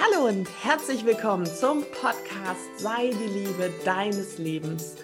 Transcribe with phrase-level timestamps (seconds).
[0.00, 4.94] Hallo und herzlich willkommen zum Podcast Sei die Liebe deines Lebens.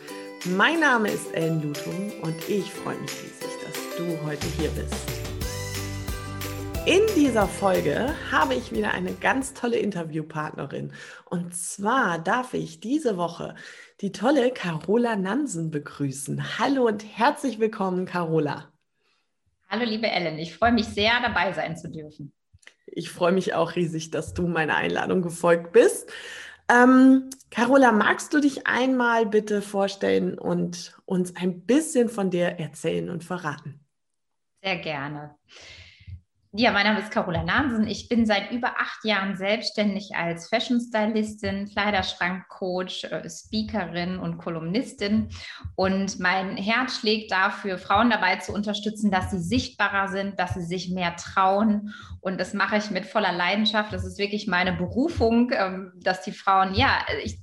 [0.44, 4.94] Mein Name ist Ellen Lutum und ich freue mich riesig, dass du heute hier bist.
[6.86, 10.92] In dieser Folge habe ich wieder eine ganz tolle Interviewpartnerin.
[11.24, 13.56] Und zwar darf ich diese Woche
[14.00, 16.60] die tolle Carola Nansen begrüßen.
[16.60, 18.70] Hallo und herzlich willkommen, Carola.
[19.68, 20.38] Hallo, liebe Ellen.
[20.38, 22.32] Ich freue mich sehr, dabei sein zu dürfen.
[22.96, 26.12] Ich freue mich auch riesig, dass du meiner Einladung gefolgt bist.
[26.70, 33.10] Ähm, Carola, magst du dich einmal bitte vorstellen und uns ein bisschen von dir erzählen
[33.10, 33.80] und verraten?
[34.62, 35.34] Sehr gerne.
[36.56, 37.88] Ja, mein Name ist Carola Nansen.
[37.88, 45.30] Ich bin seit über acht Jahren selbstständig als Fashion Stylistin, Kleiderschrankcoach, äh, Speakerin und Kolumnistin.
[45.74, 50.62] Und mein Herz schlägt dafür, Frauen dabei zu unterstützen, dass sie sichtbarer sind, dass sie
[50.62, 51.92] sich mehr trauen.
[52.20, 53.92] Und das mache ich mit voller Leidenschaft.
[53.92, 57.36] Das ist wirklich meine Berufung, ähm, dass die Frauen, ja, ich,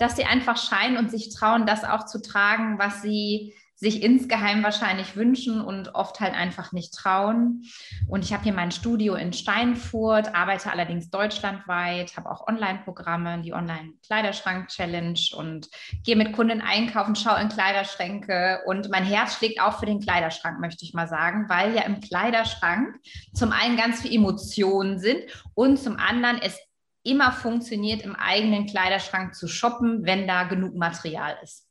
[0.00, 4.62] dass sie einfach scheinen und sich trauen, das auch zu tragen, was sie sich insgeheim
[4.62, 7.64] wahrscheinlich wünschen und oft halt einfach nicht trauen.
[8.06, 13.52] Und ich habe hier mein Studio in Steinfurt, arbeite allerdings deutschlandweit, habe auch Online-Programme, die
[13.52, 15.68] Online-Kleiderschrank-Challenge und
[16.04, 20.60] gehe mit Kunden einkaufen, schaue in Kleiderschränke und mein Herz schlägt auch für den Kleiderschrank,
[20.60, 23.00] möchte ich mal sagen, weil ja im Kleiderschrank
[23.34, 25.24] zum einen ganz viele Emotionen sind
[25.54, 26.56] und zum anderen es
[27.02, 31.66] immer funktioniert, im eigenen Kleiderschrank zu shoppen, wenn da genug Material ist.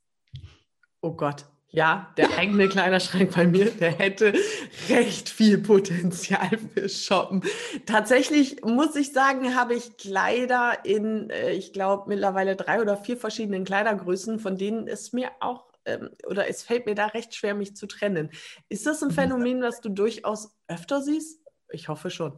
[1.00, 4.34] Oh Gott, ja, der eigene Kleiderschrank bei mir, der hätte
[4.90, 7.44] recht viel Potenzial für Shoppen.
[7.86, 13.16] Tatsächlich muss ich sagen, habe ich Kleider in, äh, ich glaube, mittlerweile drei oder vier
[13.16, 17.56] verschiedenen Kleidergrößen, von denen es mir auch ähm, oder es fällt mir da recht schwer,
[17.56, 18.32] mich zu trennen.
[18.70, 19.14] Ist das ein mhm.
[19.14, 21.42] Phänomen, was du durchaus öfter siehst?
[21.70, 22.38] Ich hoffe schon.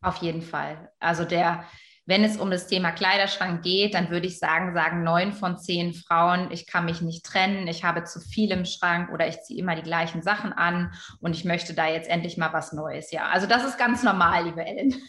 [0.00, 0.92] Auf jeden Fall.
[0.98, 1.64] Also der
[2.10, 5.94] wenn es um das Thema Kleiderschrank geht, dann würde ich sagen, sagen neun von zehn
[5.94, 9.60] Frauen, ich kann mich nicht trennen, ich habe zu viel im Schrank oder ich ziehe
[9.60, 13.12] immer die gleichen Sachen an und ich möchte da jetzt endlich mal was Neues.
[13.12, 14.94] Ja, also das ist ganz normal, liebe Ellen.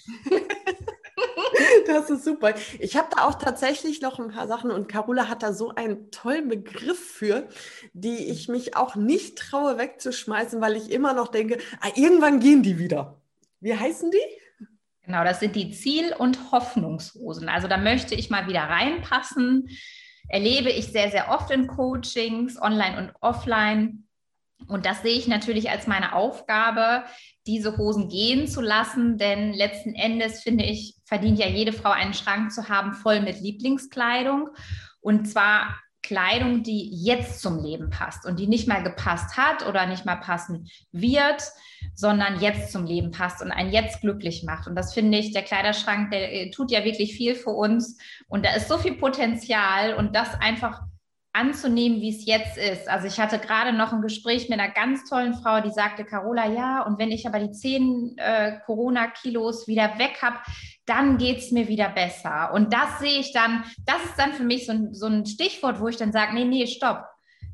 [1.85, 2.53] Das ist super.
[2.79, 6.09] Ich habe da auch tatsächlich noch ein paar Sachen und Carola hat da so einen
[6.09, 7.47] tollen Begriff für,
[7.93, 12.63] die ich mich auch nicht traue wegzuschmeißen, weil ich immer noch denke, ah, irgendwann gehen
[12.63, 13.21] die wieder.
[13.59, 14.40] Wie heißen die?
[15.03, 17.49] Genau, das sind die Ziel- und Hoffnungshosen.
[17.49, 19.67] Also da möchte ich mal wieder reinpassen.
[20.29, 24.07] Erlebe ich sehr, sehr oft in Coachings, online und offline.
[24.67, 27.03] Und das sehe ich natürlich als meine Aufgabe,
[27.47, 32.13] diese Hosen gehen zu lassen, denn letzten Endes finde ich, verdient ja jede Frau einen
[32.13, 34.49] Schrank zu haben, voll mit Lieblingskleidung.
[35.01, 39.85] Und zwar Kleidung, die jetzt zum Leben passt und die nicht mal gepasst hat oder
[39.85, 41.43] nicht mal passen wird,
[41.93, 44.67] sondern jetzt zum Leben passt und einen jetzt glücklich macht.
[44.67, 47.97] Und das finde ich, der Kleiderschrank, der äh, tut ja wirklich viel für uns
[48.27, 50.81] und da ist so viel Potenzial und das einfach
[51.33, 52.89] anzunehmen, wie es jetzt ist.
[52.89, 56.47] Also ich hatte gerade noch ein Gespräch mit einer ganz tollen Frau, die sagte, Carola,
[56.49, 60.37] ja, und wenn ich aber die zehn äh, Corona-Kilos wieder weg habe,
[60.85, 62.51] dann geht es mir wieder besser.
[62.53, 65.79] Und das sehe ich dann, das ist dann für mich so ein, so ein Stichwort,
[65.79, 67.05] wo ich dann sage, nee, nee, stopp.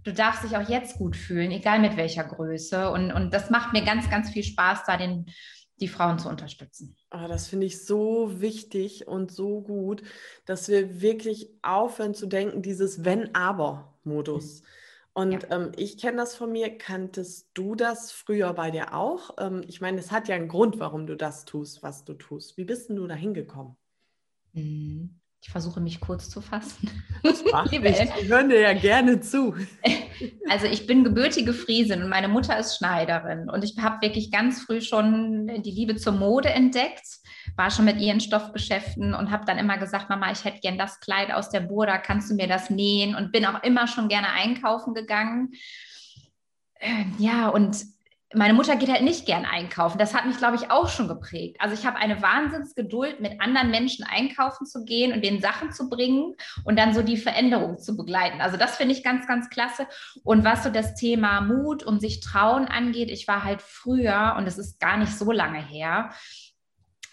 [0.03, 2.89] Du darfst dich auch jetzt gut fühlen, egal mit welcher Größe.
[2.89, 5.27] Und, und das macht mir ganz, ganz viel Spaß, da den,
[5.79, 6.95] die Frauen zu unterstützen.
[7.11, 10.03] Oh, das finde ich so wichtig und so gut,
[10.45, 14.61] dass wir wirklich aufhören zu denken, dieses Wenn-Aber-Modus.
[14.61, 14.67] Mhm.
[15.13, 15.39] Und ja.
[15.49, 16.77] ähm, ich kenne das von mir.
[16.77, 19.31] Kanntest du das früher bei dir auch?
[19.39, 22.57] Ähm, ich meine, es hat ja einen Grund, warum du das tust, was du tust.
[22.57, 23.75] Wie bist denn du da hingekommen?
[24.53, 25.19] Mhm.
[25.41, 26.89] Ich versuche mich kurz zu fassen.
[27.23, 29.55] Das macht Liebe ich hören dir ja gerne zu.
[30.49, 34.61] Also ich bin gebürtige Friesin und meine Mutter ist Schneiderin und ich habe wirklich ganz
[34.61, 37.05] früh schon die Liebe zur Mode entdeckt,
[37.55, 40.99] war schon mit ihren Stoffgeschäften und habe dann immer gesagt, Mama, ich hätte gern das
[41.01, 43.13] Kleid aus der Burda, kannst du mir das nähen?
[43.13, 45.51] Und bin auch immer schon gerne einkaufen gegangen.
[46.79, 47.77] Äh, ja, und
[48.33, 49.97] meine Mutter geht halt nicht gern einkaufen.
[49.97, 51.57] Das hat mich, glaube ich, auch schon geprägt.
[51.59, 55.89] Also ich habe eine Wahnsinnsgeduld, mit anderen Menschen einkaufen zu gehen und den Sachen zu
[55.89, 56.35] bringen
[56.65, 58.41] und dann so die Veränderung zu begleiten.
[58.41, 59.87] Also das finde ich ganz, ganz klasse.
[60.23, 64.45] Und was so das Thema Mut und sich trauen angeht, ich war halt früher, und
[64.45, 66.11] es ist gar nicht so lange her,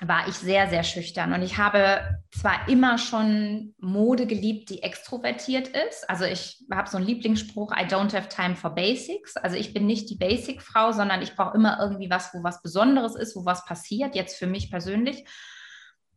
[0.09, 1.33] war ich sehr, sehr schüchtern.
[1.33, 6.09] Und ich habe zwar immer schon Mode geliebt, die extrovertiert ist.
[6.09, 9.37] Also ich habe so einen Lieblingsspruch, I don't have time for basics.
[9.37, 13.15] Also ich bin nicht die Basic-Frau, sondern ich brauche immer irgendwie was, wo was Besonderes
[13.15, 15.25] ist, wo was passiert, jetzt für mich persönlich.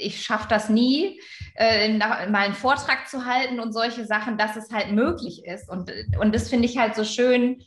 [0.00, 1.20] ich schaffe das nie,
[1.54, 5.68] äh, mal einen Vortrag zu halten und solche Sachen, dass es halt möglich ist.
[5.68, 7.62] Und, und das finde ich halt so schön,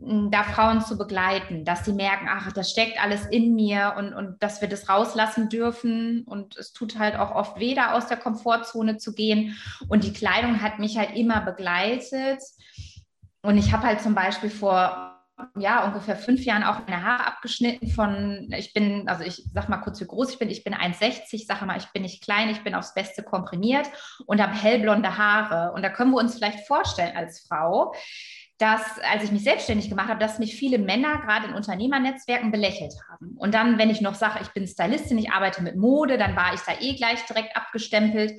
[0.00, 4.42] da Frauen zu begleiten, dass sie merken, ach, das steckt alles in mir und, und
[4.42, 6.24] dass wir das rauslassen dürfen.
[6.24, 9.56] Und es tut halt auch oft weh, da aus der Komfortzone zu gehen.
[9.88, 12.42] Und die Kleidung hat mich halt immer begleitet.
[13.42, 15.13] Und ich habe halt zum Beispiel vor
[15.58, 19.78] ja, ungefähr fünf Jahren auch meine Haare abgeschnitten von, ich bin, also ich sag mal
[19.78, 20.50] kurz, wie groß ich bin.
[20.50, 23.88] Ich bin 1,60, sage mal, ich bin nicht klein, ich bin aufs Beste komprimiert
[24.26, 25.72] und habe hellblonde Haare.
[25.72, 27.94] Und da können wir uns vielleicht vorstellen als Frau,
[28.58, 32.94] dass, als ich mich selbstständig gemacht habe, dass mich viele Männer gerade in Unternehmernetzwerken belächelt
[33.10, 33.34] haben.
[33.36, 36.54] Und dann, wenn ich noch sage, ich bin Stylistin, ich arbeite mit Mode, dann war
[36.54, 38.32] ich da eh gleich direkt abgestempelt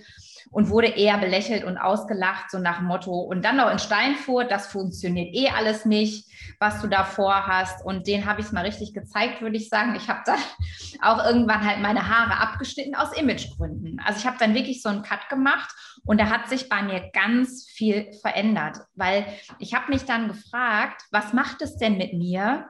[0.55, 4.49] und wurde eher belächelt und ausgelacht, so nach dem Motto, und dann noch in Steinfurt,
[4.49, 6.31] das funktioniert eh alles nicht,
[6.61, 7.83] was du da vorhast.
[7.83, 9.95] Und den habe ich es mal richtig gezeigt, würde ich sagen.
[9.95, 10.39] Ich habe dann
[11.01, 13.99] auch irgendwann halt meine Haare abgeschnitten aus Imagegründen.
[14.05, 15.75] Also ich habe dann wirklich so einen Cut gemacht
[16.05, 19.25] und da hat sich bei mir ganz viel verändert, weil
[19.59, 22.69] ich habe mich dann gefragt, was macht es denn mit mir,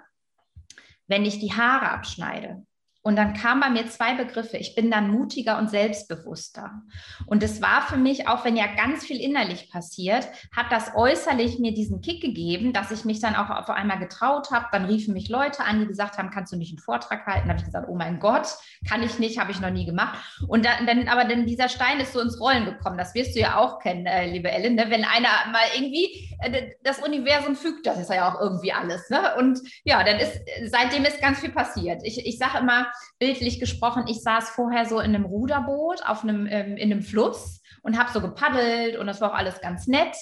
[1.05, 2.65] wenn ich die Haare abschneide?
[3.05, 4.57] Und dann kamen bei mir zwei Begriffe.
[4.57, 6.81] Ich bin dann mutiger und selbstbewusster.
[7.27, 11.59] Und es war für mich, auch wenn ja ganz viel innerlich passiert, hat das äußerlich
[11.59, 14.65] mir diesen Kick gegeben, dass ich mich dann auch auf einmal getraut habe.
[14.71, 17.47] Dann riefen mich Leute an, die gesagt haben, kannst du nicht einen Vortrag halten?
[17.47, 18.47] Da habe ich gesagt, oh mein Gott,
[18.89, 20.17] kann ich nicht, habe ich noch nie gemacht.
[20.47, 22.97] Und dann, aber dann dieser Stein ist so ins Rollen gekommen.
[22.97, 24.73] Das wirst du ja auch kennen, äh, liebe Ellen.
[24.73, 24.85] Ne?
[24.89, 29.11] Wenn einer mal irgendwie, äh, das Universum fügt das ist ja auch irgendwie alles.
[29.11, 29.35] Ne?
[29.37, 32.01] Und ja, dann ist, seitdem ist ganz viel passiert.
[32.03, 32.87] Ich, ich sage immer,
[33.19, 37.61] bildlich gesprochen, ich saß vorher so in einem Ruderboot auf einem, ähm, in einem Fluss
[37.81, 40.15] und habe so gepaddelt und das war auch alles ganz nett.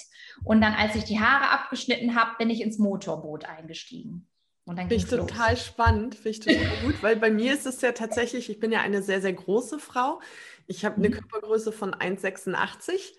[0.44, 4.28] Und dann, als ich die Haare abgeschnitten habe, bin ich ins Motorboot eingestiegen.
[4.66, 5.66] Und dann Finde ich total los.
[5.66, 8.80] spannend, finde ich total gut, weil bei mir ist es ja tatsächlich, ich bin ja
[8.80, 10.20] eine sehr, sehr große Frau.
[10.66, 11.12] Ich habe eine mhm.
[11.12, 13.12] Körpergröße von 1,86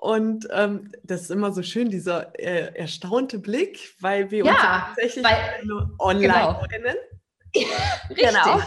[0.00, 4.60] und ähm, das ist immer so schön, dieser äh, erstaunte Blick, weil wir ja, uns
[4.60, 6.64] tatsächlich weil, online genau.
[6.70, 6.96] kennen.
[8.14, 8.60] genau.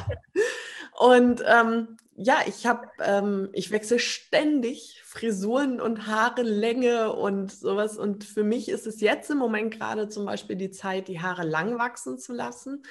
[0.99, 7.97] Und ähm, ja, ich habe, ähm, ich wechsle ständig Frisuren und Haarelänge und sowas.
[7.97, 11.43] Und für mich ist es jetzt im Moment gerade zum Beispiel die Zeit, die Haare
[11.43, 12.83] lang wachsen zu lassen.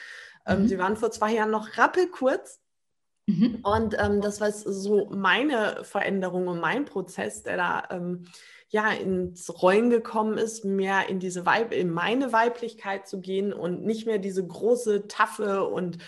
[0.47, 0.69] Ähm, mhm.
[0.69, 2.61] sie waren vor zwei Jahren noch rappelkurz.
[3.27, 3.61] Mhm.
[3.63, 8.27] Und ähm, das war so meine Veränderung und mein Prozess, der da ähm,
[8.71, 13.85] ja ins Rollen gekommen ist, mehr in diese Weib in meine Weiblichkeit zu gehen und
[13.85, 15.99] nicht mehr diese große Taffe und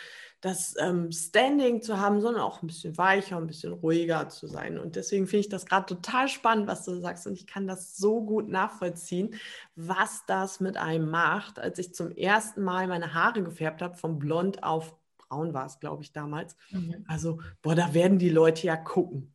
[0.40, 4.76] das ähm, Standing zu haben, sondern auch ein bisschen weicher, ein bisschen ruhiger zu sein.
[4.76, 7.28] Und deswegen finde ich das gerade total spannend, was du sagst.
[7.28, 9.36] Und ich kann das so gut nachvollziehen,
[9.76, 11.60] was das mit einem macht.
[11.60, 14.96] Als ich zum ersten Mal meine Haare gefärbt habe, von blond auf
[15.32, 16.56] braun war es, glaube ich, damals.
[16.70, 17.04] Mhm.
[17.06, 19.31] Also, boah, da werden die Leute ja gucken.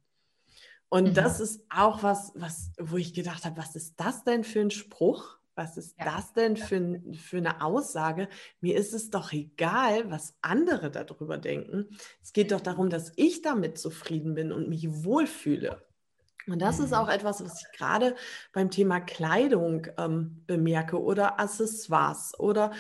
[0.90, 1.14] Und mhm.
[1.14, 4.72] das ist auch was, was, wo ich gedacht habe, was ist das denn für ein
[4.72, 5.38] Spruch?
[5.56, 6.06] Was ist ja.
[6.06, 8.30] das denn für, für eine Aussage?
[8.62, 11.88] Mir ist es doch egal, was andere darüber denken.
[12.22, 15.82] Es geht doch darum, dass ich damit zufrieden bin und mich wohlfühle.
[16.46, 16.98] Und das ist mhm.
[16.98, 18.16] auch etwas, was ich gerade
[18.54, 22.72] beim Thema Kleidung ähm, bemerke oder Accessoires oder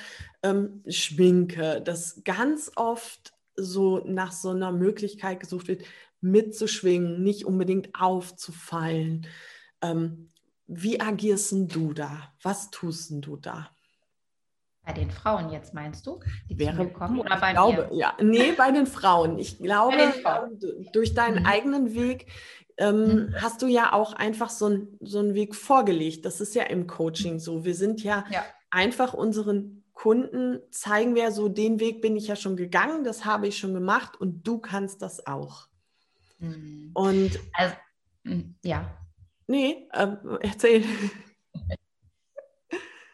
[0.43, 5.83] ähm, Schminke, dass ganz oft so nach so einer Möglichkeit gesucht wird,
[6.21, 9.27] mitzuschwingen, nicht unbedingt aufzufallen.
[9.81, 10.31] Ähm,
[10.67, 12.33] wie agierst du da?
[12.41, 13.69] Was tust du da?
[14.85, 17.97] Bei den Frauen jetzt meinst du, die Wäre, kommen oder bei glaube, mir?
[17.97, 19.37] Ja, nee, bei den Frauen.
[19.37, 20.59] Ich glaube, Frauen.
[20.93, 21.45] durch deinen mhm.
[21.45, 22.27] eigenen Weg
[22.77, 23.35] ähm, mhm.
[23.41, 26.25] hast du ja auch einfach so, ein, so einen Weg vorgelegt.
[26.25, 27.65] Das ist ja im Coaching so.
[27.65, 28.45] Wir sind ja, ja.
[28.69, 33.47] einfach unseren Kunden zeigen wir so, den Weg bin ich ja schon gegangen, das habe
[33.47, 35.67] ich schon gemacht und du kannst das auch.
[36.39, 36.91] Mhm.
[36.93, 37.75] Und also,
[38.23, 38.97] mm, ja.
[39.47, 40.07] Nee, äh,
[40.41, 40.83] erzähl.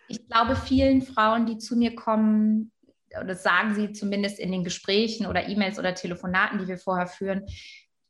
[0.08, 2.72] Ich glaube, vielen Frauen, die zu mir kommen,
[3.10, 7.46] das sagen sie zumindest in den Gesprächen oder E-Mails oder Telefonaten, die wir vorher führen,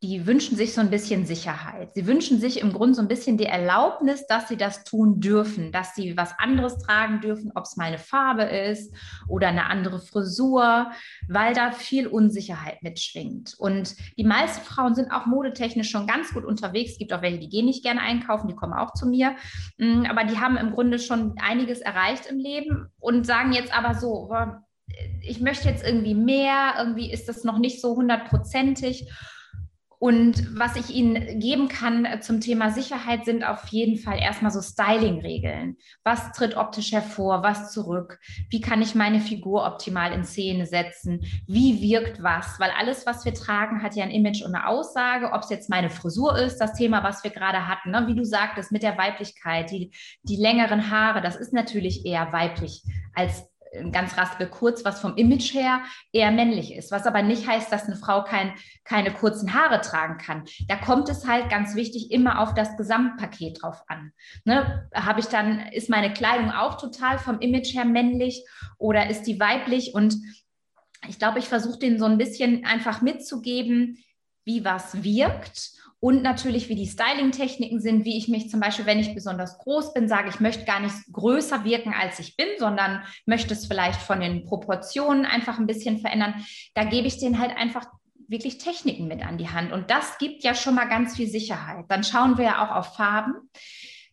[0.04, 1.96] die wünschen sich so ein bisschen Sicherheit.
[1.96, 5.72] Sie wünschen sich im Grunde so ein bisschen die Erlaubnis, dass sie das tun dürfen,
[5.72, 8.94] dass sie was anderes tragen dürfen, ob es mal eine Farbe ist
[9.30, 10.92] oder eine andere Frisur,
[11.30, 13.56] weil da viel Unsicherheit mitschwingt.
[13.58, 16.92] Und die meisten Frauen sind auch modetechnisch schon ganz gut unterwegs.
[16.92, 19.38] Es gibt auch welche, die gehen nicht gerne einkaufen, die kommen auch zu mir.
[19.78, 23.96] Mm, aber die haben im Grunde schon einiges erreicht im Leben und sagen jetzt aber
[23.96, 24.30] so,
[25.22, 29.08] ich möchte jetzt irgendwie mehr, irgendwie ist das noch nicht so hundertprozentig.
[30.04, 34.52] Und was ich Ihnen geben kann äh, zum Thema Sicherheit sind auf jeden Fall erstmal
[34.52, 35.78] so Styling-Regeln.
[36.04, 38.20] Was tritt optisch hervor, was zurück?
[38.50, 41.22] Wie kann ich meine Figur optimal in Szene setzen?
[41.48, 42.60] Wie wirkt was?
[42.60, 45.32] Weil alles, was wir tragen, hat ja ein Image und eine Aussage.
[45.32, 48.06] Ob es jetzt meine Frisur ist, das Thema, was wir gerade hatten, ne?
[48.06, 49.94] wie du sagtest, mit der Weiblichkeit, die,
[50.24, 52.84] die längeren Haare, das ist natürlich eher weiblich
[53.16, 53.53] als
[53.92, 57.86] ganz raspel kurz, was vom Image her eher männlich ist, was aber nicht heißt, dass
[57.86, 58.54] eine Frau kein,
[58.84, 60.44] keine kurzen Haare tragen kann.
[60.68, 64.12] Da kommt es halt ganz wichtig immer auf das Gesamtpaket drauf an.
[64.46, 64.90] Ne?
[64.94, 68.46] Habe ich dann, ist meine Kleidung auch total vom Image her männlich
[68.78, 69.94] oder ist die weiblich?
[69.94, 70.16] Und
[71.08, 73.98] ich glaube, ich versuche den so ein bisschen einfach mitzugeben,
[74.46, 75.72] wie was wirkt
[76.04, 79.94] und natürlich, wie die Styling-Techniken sind, wie ich mich zum Beispiel, wenn ich besonders groß
[79.94, 84.02] bin, sage, ich möchte gar nicht größer wirken, als ich bin, sondern möchte es vielleicht
[84.02, 86.44] von den Proportionen einfach ein bisschen verändern.
[86.74, 87.86] Da gebe ich denen halt einfach
[88.28, 89.72] wirklich Techniken mit an die Hand.
[89.72, 91.86] Und das gibt ja schon mal ganz viel Sicherheit.
[91.88, 93.36] Dann schauen wir ja auch auf Farben.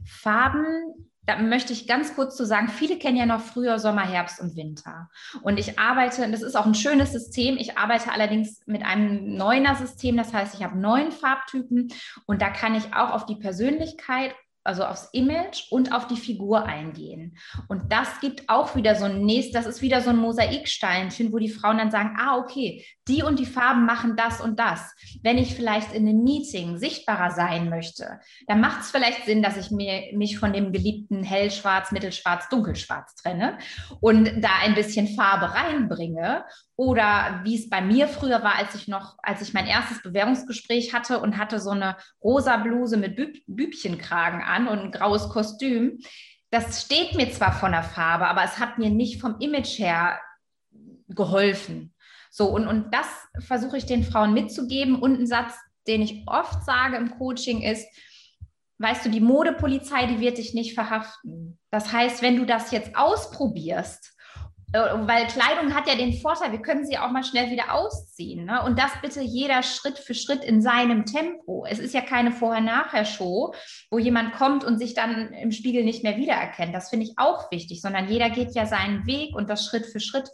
[0.04, 4.40] Farben da möchte ich ganz kurz zu sagen, viele kennen ja noch früher Sommer, Herbst
[4.40, 5.10] und Winter.
[5.42, 9.76] Und ich arbeite, das ist auch ein schönes System, ich arbeite allerdings mit einem neuner
[9.76, 11.92] System, das heißt, ich habe neun Farbtypen
[12.26, 16.64] und da kann ich auch auf die Persönlichkeit also aufs Image und auf die Figur
[16.64, 17.38] eingehen.
[17.68, 21.38] Und das gibt auch wieder so ein nächstes, das ist wieder so ein Mosaiksteinchen, wo
[21.38, 24.94] die Frauen dann sagen, ah, okay, die und die Farben machen das und das.
[25.22, 29.56] Wenn ich vielleicht in einem Meeting sichtbarer sein möchte, dann macht es vielleicht Sinn, dass
[29.56, 33.58] ich mir, mich von dem geliebten hellschwarz, mittelschwarz, dunkelschwarz trenne
[34.00, 36.44] und da ein bisschen Farbe reinbringe.
[36.80, 40.94] Oder wie es bei mir früher war, als ich noch, als ich mein erstes Bewerbungsgespräch
[40.94, 45.98] hatte und hatte so eine rosa Bluse mit Büb Bübchenkragen an und ein graues Kostüm.
[46.48, 50.20] Das steht mir zwar von der Farbe, aber es hat mir nicht vom Image her
[51.08, 51.94] geholfen.
[52.30, 53.08] So, und, und das
[53.40, 55.02] versuche ich den Frauen mitzugeben.
[55.02, 55.52] Und ein Satz,
[55.86, 57.86] den ich oft sage im Coaching ist,
[58.78, 61.58] weißt du, die Modepolizei, die wird dich nicht verhaften.
[61.70, 64.16] Das heißt, wenn du das jetzt ausprobierst,
[64.72, 68.44] weil Kleidung hat ja den Vorteil, wir können sie auch mal schnell wieder ausziehen.
[68.44, 68.62] Ne?
[68.62, 71.66] Und das bitte jeder Schritt für Schritt in seinem Tempo.
[71.68, 73.54] Es ist ja keine Vorher-Nachher-Show,
[73.90, 76.74] wo jemand kommt und sich dann im Spiegel nicht mehr wiedererkennt.
[76.74, 80.00] Das finde ich auch wichtig, sondern jeder geht ja seinen Weg und das Schritt für
[80.00, 80.30] Schritt.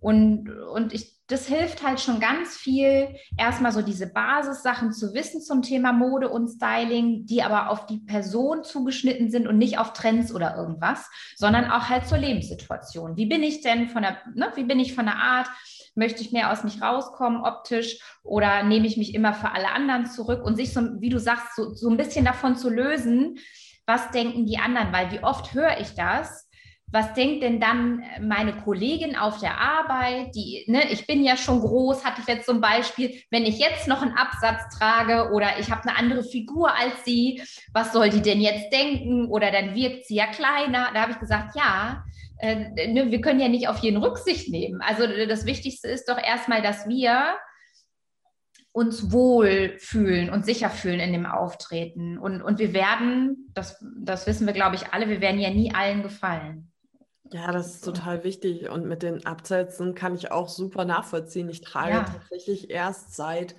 [0.00, 5.40] Und, und ich, das hilft halt schon ganz viel, erstmal so diese Basissachen zu wissen
[5.40, 9.92] zum Thema Mode und Styling, die aber auf die Person zugeschnitten sind und nicht auf
[9.92, 13.16] Trends oder irgendwas, sondern auch halt zur Lebenssituation.
[13.16, 15.48] Wie bin ich denn von der, ne, wie bin ich von der Art?
[15.94, 20.06] Möchte ich mehr aus mich rauskommen optisch oder nehme ich mich immer für alle anderen
[20.06, 23.38] zurück und sich so, wie du sagst, so, so ein bisschen davon zu lösen,
[23.86, 24.92] was denken die anderen?
[24.92, 26.49] Weil wie oft höre ich das?
[26.92, 30.34] Was denkt denn dann meine Kollegin auf der Arbeit?
[30.34, 33.86] Die, ne, ich bin ja schon groß, hatte ich jetzt zum Beispiel, wenn ich jetzt
[33.86, 37.42] noch einen Absatz trage oder ich habe eine andere Figur als sie,
[37.72, 39.28] was soll die denn jetzt denken?
[39.28, 40.88] Oder dann wirkt sie ja kleiner.
[40.92, 42.04] Da habe ich gesagt, ja,
[42.38, 44.80] äh, ne, wir können ja nicht auf jeden Rücksicht nehmen.
[44.80, 47.36] Also das Wichtigste ist doch erstmal, dass wir
[48.72, 52.18] uns wohl fühlen und sicher fühlen in dem Auftreten.
[52.18, 55.74] Und, und wir werden, das, das wissen wir, glaube ich, alle, wir werden ja nie
[55.74, 56.69] allen gefallen.
[57.32, 58.68] Ja, das ist total wichtig.
[58.68, 61.48] Und mit den Absätzen kann ich auch super nachvollziehen.
[61.48, 62.02] Ich trage ja.
[62.04, 63.54] tatsächlich erst seit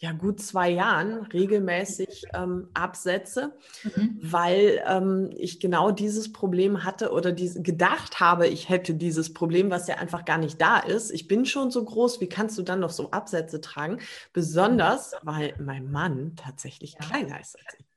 [0.00, 3.52] ja, gut zwei Jahren regelmäßig ähm, Absätze,
[3.84, 4.18] mhm.
[4.22, 9.70] weil ähm, ich genau dieses Problem hatte oder diese, gedacht habe, ich hätte dieses Problem,
[9.70, 11.10] was ja einfach gar nicht da ist.
[11.10, 13.98] Ich bin schon so groß, wie kannst du dann noch so Absätze tragen?
[14.32, 17.06] Besonders, weil mein Mann tatsächlich ja.
[17.06, 17.89] kleiner ist als ich.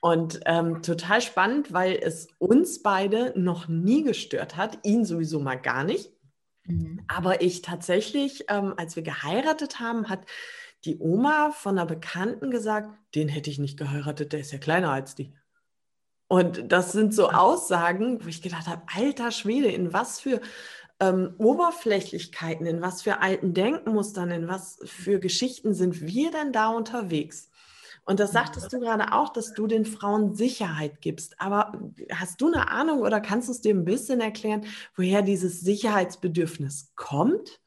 [0.00, 5.56] Und ähm, total spannend, weil es uns beide noch nie gestört hat, ihn sowieso mal
[5.56, 6.10] gar nicht.
[6.64, 7.00] Mhm.
[7.08, 10.20] Aber ich tatsächlich, ähm, als wir geheiratet haben, hat
[10.84, 14.92] die Oma von einer Bekannten gesagt, den hätte ich nicht geheiratet, der ist ja kleiner
[14.92, 15.32] als die.
[16.28, 20.40] Und das sind so Aussagen, wo ich gedacht habe, alter Schwede, in was für
[21.00, 26.68] ähm, Oberflächlichkeiten, in was für alten Denkmustern, in was für Geschichten sind wir denn da
[26.68, 27.47] unterwegs?
[28.08, 31.38] Und das sagtest du gerade auch, dass du den Frauen Sicherheit gibst.
[31.42, 31.72] Aber
[32.10, 34.64] hast du eine Ahnung oder kannst du es dir ein bisschen erklären,
[34.96, 37.60] woher dieses Sicherheitsbedürfnis kommt?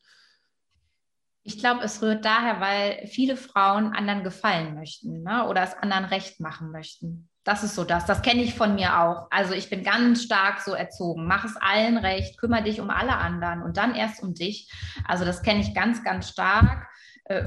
[1.44, 5.48] Ich glaube, es rührt daher, weil viele Frauen anderen gefallen möchten ne?
[5.48, 7.30] oder es anderen recht machen möchten.
[7.44, 8.08] Das ist so das.
[8.08, 9.28] Das kenne ich von mir auch.
[9.30, 11.28] Also ich bin ganz stark so erzogen.
[11.28, 14.72] Mach es allen recht, kümmere dich um alle anderen und dann erst um dich.
[15.08, 16.88] Also das kenne ich ganz, ganz stark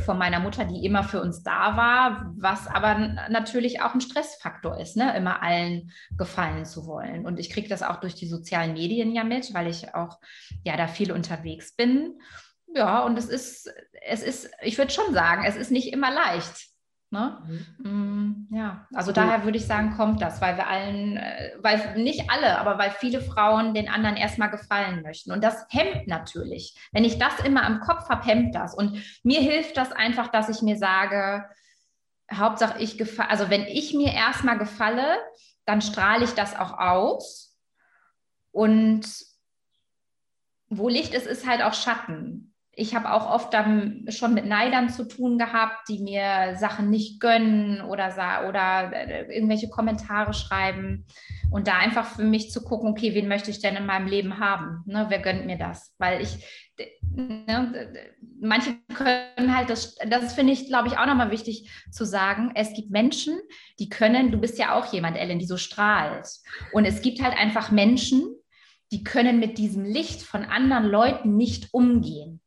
[0.00, 2.98] von meiner Mutter, die immer für uns da war, was aber
[3.28, 5.16] natürlich auch ein Stressfaktor ist, ne?
[5.16, 7.26] immer allen gefallen zu wollen.
[7.26, 10.18] Und ich kriege das auch durch die sozialen Medien ja mit, weil ich auch
[10.64, 12.20] ja da viel unterwegs bin.
[12.74, 13.72] Ja, und es ist,
[14.02, 16.73] es ist, ich würde schon sagen, es ist nicht immer leicht.
[17.14, 17.38] Ne?
[17.78, 18.48] Mhm.
[18.50, 19.14] Mm, ja, also mhm.
[19.14, 22.90] daher würde ich sagen, kommt das, weil wir allen, äh, weil nicht alle, aber weil
[22.90, 25.30] viele Frauen den anderen erstmal gefallen möchten.
[25.30, 26.76] Und das hemmt natürlich.
[26.90, 28.74] Wenn ich das immer am Kopf habe, hemmt das.
[28.74, 31.48] Und mir hilft das einfach, dass ich mir sage,
[32.32, 35.16] Hauptsache ich gefalle, also wenn ich mir erstmal gefalle,
[35.66, 37.56] dann strahle ich das auch aus.
[38.50, 39.06] Und
[40.68, 44.88] wo Licht ist, ist halt auch Schatten ich habe auch oft dann schon mit Neidern
[44.88, 51.06] zu tun gehabt, die mir Sachen nicht gönnen oder, oder äh, irgendwelche Kommentare schreiben.
[51.50, 54.38] Und da einfach für mich zu gucken, okay, wen möchte ich denn in meinem Leben
[54.40, 54.82] haben?
[54.86, 55.94] Ne, wer gönnt mir das?
[55.98, 56.44] Weil ich,
[57.00, 57.92] ne,
[58.40, 62.72] manche können halt, das, das finde ich, glaube ich, auch nochmal wichtig zu sagen, es
[62.74, 63.38] gibt Menschen,
[63.78, 66.28] die können, du bist ja auch jemand, Ellen, die so strahlt.
[66.72, 68.24] Und es gibt halt einfach Menschen,
[68.90, 72.40] die können mit diesem Licht von anderen Leuten nicht umgehen.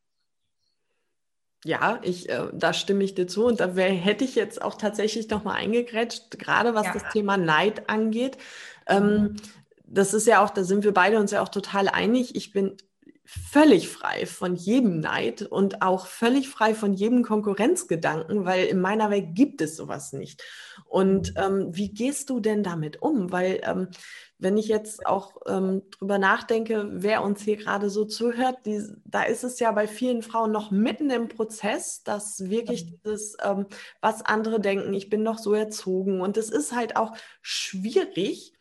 [1.65, 3.45] Ja, ich, äh, da stimme ich dir zu.
[3.45, 6.93] Und da wär, hätte ich jetzt auch tatsächlich nochmal eingegrätscht, gerade was ja.
[6.93, 8.37] das Thema Neid angeht.
[8.87, 9.35] Ähm, mhm.
[9.85, 12.35] das ist ja auch, da sind wir beide uns ja auch total einig.
[12.35, 12.77] Ich bin
[13.27, 19.09] völlig frei von jedem Neid und auch völlig frei von jedem Konkurrenzgedanken, weil in meiner
[19.09, 20.41] Welt gibt es sowas nicht.
[20.85, 21.43] Und mhm.
[21.43, 23.31] ähm, wie gehst du denn damit um?
[23.31, 23.89] Weil ähm,
[24.39, 29.23] wenn ich jetzt auch ähm, drüber nachdenke, wer uns hier gerade so zuhört, die, da
[29.23, 32.99] ist es ja bei vielen Frauen noch mitten im Prozess, dass wirklich mhm.
[33.03, 33.65] dieses, ähm,
[33.99, 36.21] was andere denken, ich bin noch so erzogen.
[36.21, 38.53] Und es ist halt auch schwierig,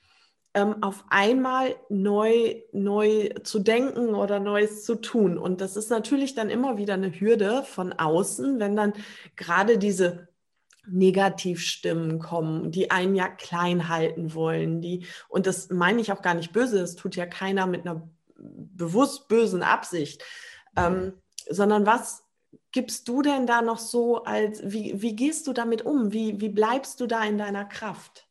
[0.55, 5.37] ähm, auf einmal neu, neu zu denken oder Neues zu tun.
[5.37, 8.95] Und das ist natürlich dann immer wieder eine Hürde von außen, wenn dann
[9.37, 10.29] gerade diese
[10.89, 16.35] Negativstimmen kommen, die einen ja klein halten wollen, die, und das meine ich auch gar
[16.35, 20.23] nicht böse, das tut ja keiner mit einer bewusst bösen Absicht,
[20.77, 21.15] ähm,
[21.49, 22.25] sondern was
[22.73, 26.13] gibst du denn da noch so als, wie, wie gehst du damit um?
[26.13, 28.29] Wie, wie bleibst du da in deiner Kraft?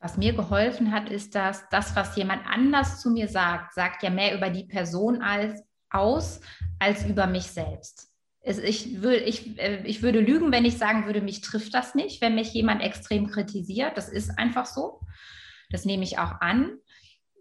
[0.00, 4.10] Was mir geholfen hat, ist, dass das, was jemand anders zu mir sagt, sagt ja
[4.10, 6.40] mehr über die Person als, aus
[6.78, 8.07] als über mich selbst
[8.48, 11.94] es, ich, will, ich, äh, ich würde lügen, wenn ich sagen würde, mich trifft das
[11.94, 13.96] nicht, wenn mich jemand extrem kritisiert.
[13.96, 15.00] Das ist einfach so.
[15.70, 16.78] Das nehme ich auch an.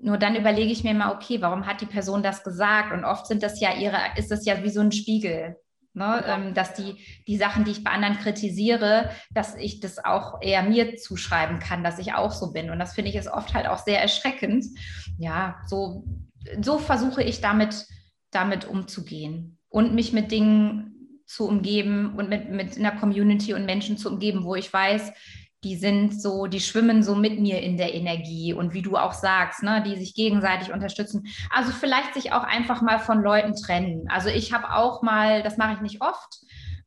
[0.02, 2.92] Nur dann überlege ich mir mal, okay, warum hat die Person das gesagt?
[2.92, 5.56] Und oft sind das ja ihre, ist das ja wie so ein Spiegel.
[5.94, 6.24] Ne?
[6.28, 10.62] Ähm, dass die, die Sachen, die ich bei anderen kritisiere, dass ich das auch eher
[10.62, 12.70] mir zuschreiben kann, dass ich auch so bin.
[12.70, 14.66] Und das finde ich ist oft halt auch sehr erschreckend.
[15.18, 16.04] Ja, so,
[16.62, 17.86] so versuche ich damit,
[18.30, 20.97] damit umzugehen und mich mit Dingen
[21.28, 25.12] zu umgeben und mit, mit einer Community und Menschen zu umgeben, wo ich weiß,
[25.64, 29.14] die sind so, die schwimmen so mit mir in der Energie und wie du auch
[29.14, 31.28] sagst, ne, die sich gegenseitig unterstützen.
[31.50, 34.06] Also vielleicht sich auch einfach mal von Leuten trennen.
[34.10, 36.40] Also ich habe auch mal, das mache ich nicht oft,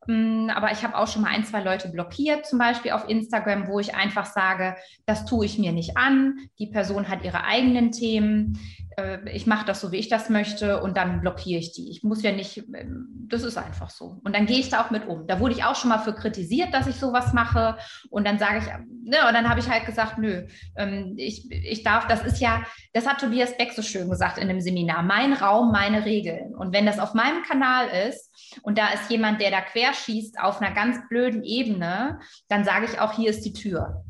[0.06, 3.66] mm, aber ich habe auch schon mal ein, zwei Leute blockiert, zum Beispiel auf Instagram,
[3.66, 6.36] wo ich einfach sage, das tue ich mir nicht an.
[6.60, 8.58] Die Person hat ihre eigenen Themen.
[8.96, 11.90] Äh, ich mache das so, wie ich das möchte und dann blockiere ich die.
[11.90, 14.20] Ich muss ja nicht, ähm, das ist einfach so.
[14.24, 15.26] Und dann gehe ich da auch mit um.
[15.26, 17.76] Da wurde ich auch schon mal für kritisiert, dass ich sowas mache.
[18.10, 21.82] Und dann sage ich, ne, und dann habe ich halt gesagt, nö, ähm, ich, ich
[21.82, 25.32] darf, das ist ja, das hat Tobias Beck so schön gesagt in dem Seminar, mein
[25.32, 26.54] Raum, meine Regeln.
[26.54, 30.60] Und wenn das auf meinem Kanal ist und da ist jemand, der da querschießt auf
[30.60, 34.04] einer ganz blöden Ebene, dann sage ich auch, hier ist die Tür.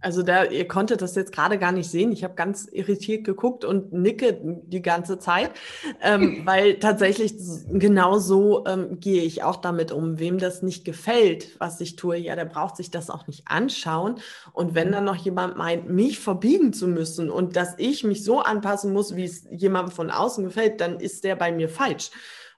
[0.00, 2.12] Also da, ihr konntet das jetzt gerade gar nicht sehen.
[2.12, 5.50] Ich habe ganz irritiert geguckt und nicke die ganze Zeit,
[6.02, 7.34] ähm, weil tatsächlich
[7.70, 10.18] genau so ähm, gehe ich auch damit um.
[10.18, 14.16] Wem das nicht gefällt, was ich tue, ja, der braucht sich das auch nicht anschauen.
[14.52, 18.40] Und wenn dann noch jemand meint, mich verbiegen zu müssen und dass ich mich so
[18.40, 22.10] anpassen muss, wie es jemandem von außen gefällt, dann ist der bei mir falsch.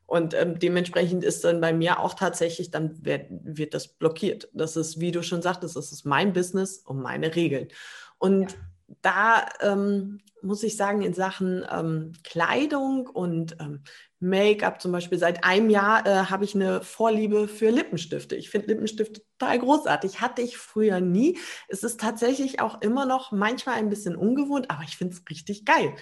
[0.09, 4.49] Und ähm, dementsprechend ist dann bei mir auch tatsächlich, dann wird, wird das blockiert.
[4.55, 7.69] Das ist, wie du schon sagtest, das ist mein Business und meine Regeln.
[8.17, 8.59] Und ja.
[9.03, 13.83] da ähm, muss ich sagen, in Sachen ähm, Kleidung und ähm,
[14.19, 18.35] Make-up zum Beispiel, seit einem Jahr äh, habe ich eine Vorliebe für Lippenstifte.
[18.35, 20.23] Ich finde Lippenstifte total großartig.
[20.23, 21.37] Hatte ich früher nie.
[21.69, 25.67] Es ist tatsächlich auch immer noch manchmal ein bisschen ungewohnt, aber ich finde es richtig
[25.67, 25.95] geil.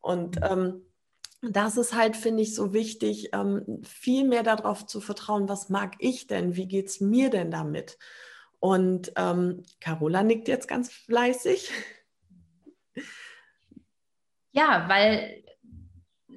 [0.00, 0.82] Und ähm,
[1.50, 5.94] das ist halt, finde ich, so wichtig, ähm, viel mehr darauf zu vertrauen, was mag
[5.98, 7.98] ich denn, wie geht es mir denn damit?
[8.60, 11.70] Und ähm, Carola nickt jetzt ganz fleißig.
[14.52, 15.44] Ja, weil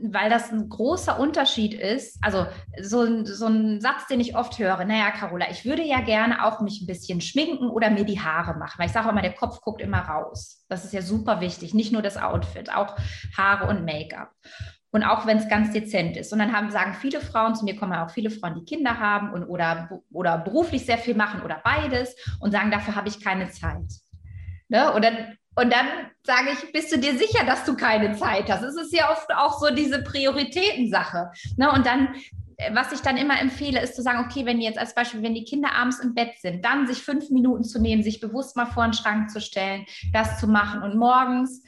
[0.02, 2.18] weil das ein großer Unterschied ist.
[2.22, 2.46] Also
[2.82, 6.62] so, so ein Satz, den ich oft höre, naja, Carola, ich würde ja gerne auch
[6.62, 9.62] mich ein bisschen schminken oder mir die Haare machen, weil ich sage immer, der Kopf
[9.62, 10.66] guckt immer raus.
[10.70, 12.96] Das ist ja super wichtig, nicht nur das Outfit, auch
[13.36, 14.32] Haare und Make-up.
[14.98, 16.34] Und auch wenn es ganz dezent ist.
[16.34, 19.32] Und dann haben, sagen viele Frauen, zu mir kommen auch viele Frauen, die Kinder haben
[19.32, 23.48] und, oder, oder beruflich sehr viel machen oder beides und sagen, dafür habe ich keine
[23.52, 23.86] Zeit.
[24.70, 24.92] Ne?
[24.92, 25.86] Und dann und dann
[26.24, 28.64] sage ich, bist du dir sicher, dass du keine Zeit hast?
[28.64, 31.30] Es ist ja oft auch so diese Prioritätensache.
[31.58, 31.72] Ne?
[31.72, 32.16] Und dann,
[32.58, 35.36] äh, was ich dann immer empfehle, ist zu sagen, okay, wenn jetzt als Beispiel, wenn
[35.36, 38.66] die Kinder abends im Bett sind, dann sich fünf Minuten zu nehmen, sich bewusst mal
[38.66, 41.64] vor den Schrank zu stellen, das zu machen und morgens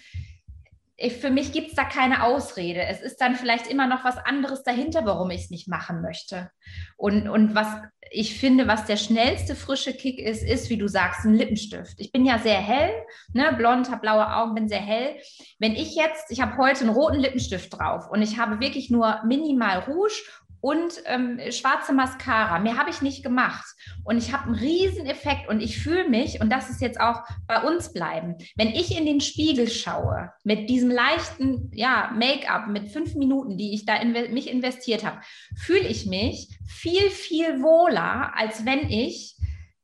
[0.99, 2.81] ich, für mich gibt es da keine Ausrede.
[2.81, 6.51] Es ist dann vielleicht immer noch was anderes dahinter, warum ich es nicht machen möchte.
[6.97, 7.67] Und, und was
[8.11, 11.99] ich finde, was der schnellste frische Kick ist, ist, wie du sagst, ein Lippenstift.
[11.99, 12.91] Ich bin ja sehr hell,
[13.33, 15.15] ne, blond, habe blaue Augen, bin sehr hell.
[15.59, 19.21] Wenn ich jetzt, ich habe heute einen roten Lippenstift drauf und ich habe wirklich nur
[19.25, 20.23] minimal Rouge
[20.61, 22.59] und ähm, schwarze Mascara.
[22.59, 23.65] Mehr habe ich nicht gemacht.
[24.03, 27.21] Und ich habe einen riesen Effekt und ich fühle mich, und das ist jetzt auch
[27.47, 32.89] bei uns bleiben, wenn ich in den Spiegel schaue, mit diesem leichten ja, Make-up, mit
[32.91, 35.21] fünf Minuten, die ich da in mich investiert habe,
[35.55, 39.35] fühle ich mich viel, viel wohler, als wenn ich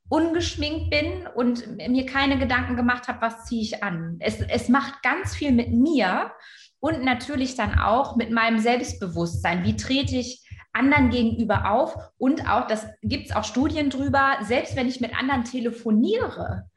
[0.07, 4.17] ungeschminkt bin und mir keine Gedanken gemacht habe, was ziehe ich an.
[4.19, 6.31] Es, es macht ganz viel mit mir
[6.79, 9.63] und natürlich dann auch mit meinem Selbstbewusstsein.
[9.63, 10.44] Wie trete ich
[10.75, 15.17] anderen gegenüber auf und auch, das gibt es auch Studien drüber, selbst wenn ich mit
[15.17, 16.69] anderen telefoniere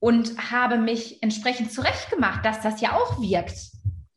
[0.00, 3.56] und habe mich entsprechend zurechtgemacht, dass das ja auch wirkt.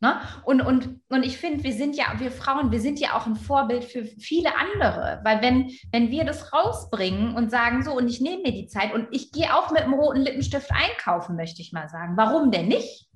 [0.04, 0.20] Ne?
[0.44, 3.38] Und, und, und ich finde, wir sind ja, wir Frauen, wir sind ja auch ein
[3.38, 8.20] Vorbild für viele andere, weil wenn, wenn wir das rausbringen und sagen, so, und ich
[8.20, 11.72] nehme mir die Zeit und ich gehe auch mit einem roten Lippenstift einkaufen, möchte ich
[11.72, 12.18] mal sagen.
[12.18, 13.08] Warum denn nicht?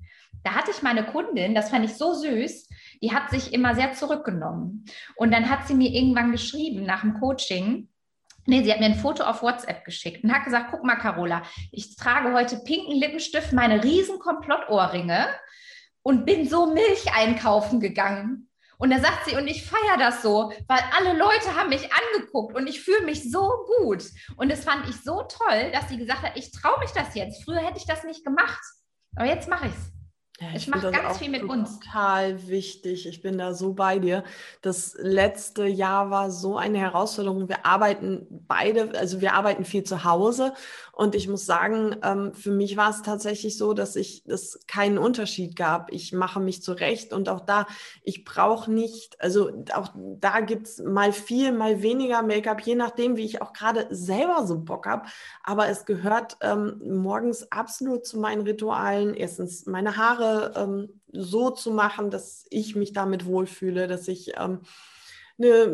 [0.44, 2.67] Da hatte ich meine Kundin, das fand ich so süß,
[3.02, 4.84] die hat sich immer sehr zurückgenommen.
[5.16, 7.88] Und dann hat sie mir irgendwann geschrieben nach dem Coaching,
[8.50, 11.42] Nee, sie hat mir ein Foto auf WhatsApp geschickt und hat gesagt, guck mal, Carola,
[11.70, 15.26] ich trage heute pinken Lippenstift, meine riesen Komplottohrringe
[16.00, 18.48] und bin so Milch einkaufen gegangen.
[18.78, 22.56] Und da sagt sie, und ich feiere das so, weil alle Leute haben mich angeguckt
[22.56, 24.04] und ich fühle mich so gut.
[24.38, 27.44] Und das fand ich so toll, dass sie gesagt hat, ich traue mich das jetzt.
[27.44, 28.62] Früher hätte ich das nicht gemacht.
[29.14, 29.97] Aber jetzt mache ich es.
[30.40, 31.80] Ja, ich mache ganz viel mit uns.
[31.80, 33.08] Total wichtig.
[33.08, 34.22] Ich bin da so bei dir.
[34.62, 37.48] Das letzte Jahr war so eine Herausforderung.
[37.48, 40.54] Wir arbeiten beide, also wir arbeiten viel zu Hause.
[40.98, 44.98] Und ich muss sagen, ähm, für mich war es tatsächlich so, dass ich es keinen
[44.98, 45.92] Unterschied gab.
[45.92, 47.68] Ich mache mich zurecht und auch da,
[48.02, 53.16] ich brauche nicht, also auch da gibt es mal viel, mal weniger Make-up, je nachdem,
[53.16, 55.06] wie ich auch gerade selber so Bock habe.
[55.44, 59.14] Aber es gehört ähm, morgens absolut zu meinen Ritualen.
[59.14, 64.62] Erstens meine Haare ähm, so zu machen, dass ich mich damit wohlfühle, dass ich ähm,
[65.38, 65.66] eine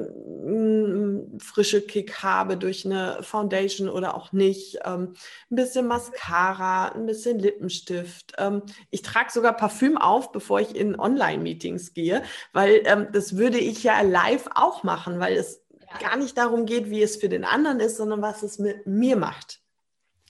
[0.45, 4.79] mm, frische Kick habe durch eine Foundation oder auch nicht.
[4.85, 5.15] Ähm,
[5.51, 8.35] ein bisschen Mascara, ein bisschen Lippenstift.
[8.39, 12.23] Ähm, ich trage sogar Parfüm auf, bevor ich in Online-Meetings gehe,
[12.53, 16.09] weil ähm, das würde ich ja live auch machen, weil es ja.
[16.09, 19.17] gar nicht darum geht, wie es für den anderen ist, sondern was es mit mir
[19.17, 19.61] macht.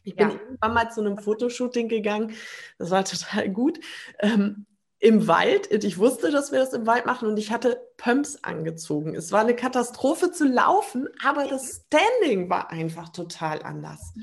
[0.05, 0.37] Ich bin ja.
[0.37, 2.35] irgendwann mal zu einem Fotoshooting gegangen.
[2.79, 3.81] Das war total gut.
[4.21, 4.67] Ähm,
[5.05, 5.71] Im Wald.
[5.85, 9.15] Ich wusste, dass wir das im Wald machen und ich hatte Pumps angezogen.
[9.15, 14.15] Es war eine Katastrophe zu laufen, aber das Standing war einfach total anders.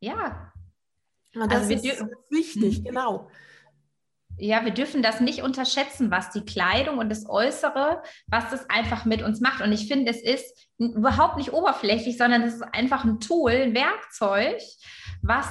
[0.00, 0.52] Ja.
[1.34, 2.84] Und das also ist wichtig, mhm.
[2.84, 3.30] genau.
[4.36, 9.06] Ja, wir dürfen das nicht unterschätzen, was die Kleidung und das Äußere, was das einfach
[9.06, 9.62] mit uns macht.
[9.62, 13.74] Und ich finde, es ist überhaupt nicht oberflächlich, sondern es ist einfach ein Tool, ein
[13.74, 14.60] Werkzeug,
[15.22, 15.46] was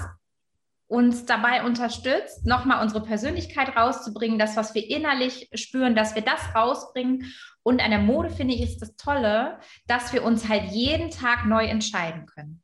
[0.94, 6.40] uns dabei unterstützt, nochmal unsere Persönlichkeit rauszubringen, das, was wir innerlich spüren, dass wir das
[6.56, 7.34] rausbringen.
[7.64, 11.46] Und an der Mode finde ich ist das Tolle, dass wir uns halt jeden Tag
[11.46, 12.62] neu entscheiden können.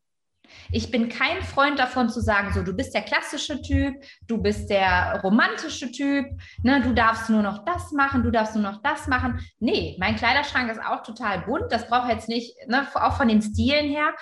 [0.72, 3.96] Ich bin kein Freund davon zu sagen, so, du bist der klassische Typ,
[4.28, 6.26] du bist der romantische Typ,
[6.63, 9.39] ne, du darfst nur noch das machen, du darfst nur noch das machen.
[9.60, 13.42] Nee, mein Kleiderschrank ist auch total bunt, das braucht jetzt nicht, ne, auch von den
[13.42, 14.13] Stilen her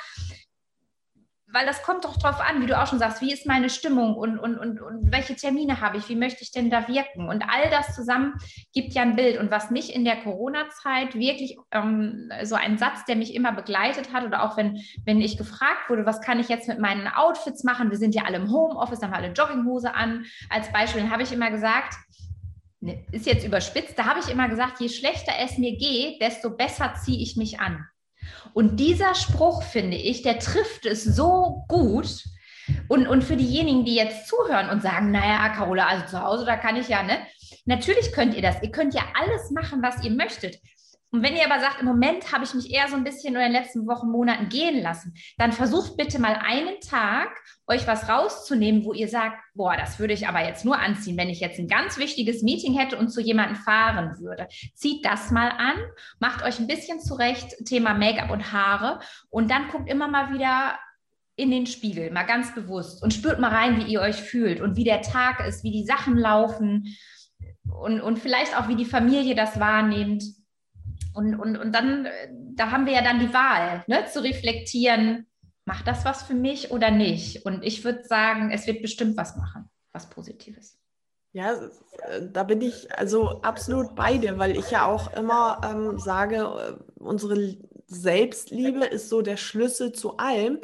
[1.50, 4.16] weil das kommt doch drauf an, wie du auch schon sagst, wie ist meine Stimmung
[4.16, 7.30] und, und, und, und welche Termine habe ich, wie möchte ich denn da wirken?
[7.30, 8.34] Und all das zusammen
[8.74, 9.40] gibt ja ein Bild.
[9.40, 14.12] Und was mich in der Corona-Zeit wirklich ähm, so ein Satz, der mich immer begleitet
[14.12, 17.64] hat, oder auch wenn, wenn ich gefragt wurde, was kann ich jetzt mit meinen Outfits
[17.64, 17.92] machen?
[17.92, 20.26] Wir sind ja alle im Homeoffice, haben alle Jogginghose an.
[20.50, 21.96] Als Beispiel habe ich immer gesagt,
[22.82, 26.50] ne, ist jetzt überspitzt, da habe ich immer gesagt, je schlechter es mir geht, desto
[26.50, 27.86] besser ziehe ich mich an.
[28.54, 32.24] Und dieser Spruch, finde ich, der trifft es so gut.
[32.88, 36.58] Und, und für diejenigen, die jetzt zuhören und sagen, naja, Carola, also zu Hause, da
[36.58, 37.18] kann ich ja, ne?
[37.66, 38.62] Natürlich könnt ihr das.
[38.62, 40.60] Ihr könnt ja alles machen, was ihr möchtet.
[41.12, 43.40] Und wenn ihr aber sagt, im Moment habe ich mich eher so ein bisschen in
[43.40, 47.30] den letzten Wochen, Monaten gehen lassen, dann versucht bitte mal einen Tag,
[47.66, 51.30] euch was rauszunehmen, wo ihr sagt, boah, das würde ich aber jetzt nur anziehen, wenn
[51.30, 54.48] ich jetzt ein ganz wichtiges Meeting hätte und zu jemandem fahren würde.
[54.74, 55.76] Zieht das mal an,
[56.20, 60.78] macht euch ein bisschen zurecht, Thema Make-up und Haare und dann guckt immer mal wieder
[61.38, 64.76] in den Spiegel, mal ganz bewusst und spürt mal rein, wie ihr euch fühlt und
[64.76, 66.98] wie der Tag ist, wie die Sachen laufen
[67.80, 70.24] und, und vielleicht auch, wie die Familie das wahrnimmt.
[71.18, 72.08] Und, und, und dann,
[72.54, 75.26] da haben wir ja dann die Wahl, ne, zu reflektieren,
[75.66, 77.44] macht das was für mich oder nicht?
[77.44, 80.78] Und ich würde sagen, es wird bestimmt was machen, was Positives.
[81.34, 81.60] Ja,
[82.22, 87.02] da bin ich also absolut bei dir, weil ich ja auch immer ähm, sage, äh,
[87.02, 90.60] unsere Selbstliebe ist so der Schlüssel zu allem.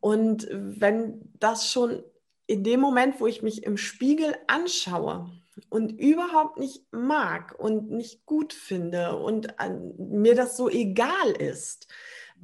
[0.00, 2.02] Und wenn das schon
[2.48, 5.30] in dem Moment, wo ich mich im Spiegel anschaue,
[5.68, 9.54] und überhaupt nicht mag und nicht gut finde und
[9.98, 11.88] mir das so egal ist,